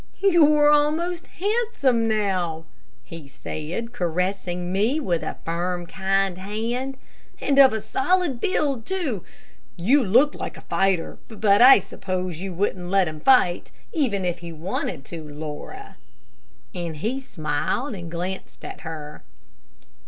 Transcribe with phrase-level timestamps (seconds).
[0.23, 2.65] "You're almost handsome now,"
[3.03, 6.97] he said, caressing me with a firm, kind hand,
[7.39, 9.23] "and of a solid build, too.
[9.75, 14.39] You look like a fighter but I suppose you wouldn't let him fight, even if
[14.39, 15.97] he wanted to, Laura,"
[16.73, 19.21] and he smiled and glanced at her.